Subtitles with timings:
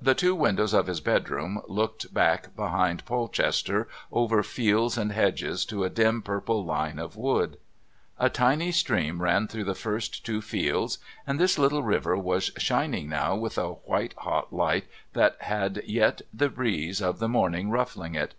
[0.00, 5.82] The two windows of his bedroom looked back behind Polchester over fields and hedges to
[5.82, 7.56] a dim purple line of wood.
[8.16, 13.08] A tiny stream ran through the first two fields, and this little river was shining
[13.08, 14.84] now with a white hot light
[15.14, 18.34] that had yet the breeze of the morning ruffling it.